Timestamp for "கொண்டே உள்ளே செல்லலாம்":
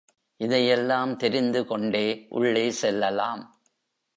1.65-3.43